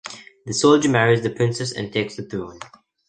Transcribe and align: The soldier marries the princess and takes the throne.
The 0.47 0.53
soldier 0.55 0.89
marries 0.89 1.21
the 1.21 1.29
princess 1.29 1.73
and 1.73 1.93
takes 1.93 2.15
the 2.15 2.23
throne. 2.23 2.57